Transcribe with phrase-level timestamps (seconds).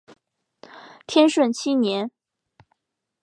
[1.05, 2.09] 天顺七年。